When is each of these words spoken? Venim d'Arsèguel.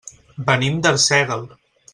Venim 0.47 0.81
d'Arsèguel. 0.87 1.47